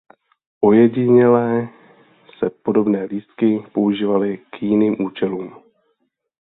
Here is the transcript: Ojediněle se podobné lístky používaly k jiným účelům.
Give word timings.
Ojediněle 0.63 1.69
se 2.39 2.49
podobné 2.49 3.03
lístky 3.03 3.59
používaly 3.73 4.37
k 4.37 4.61
jiným 4.61 5.01
účelům. 5.01 5.55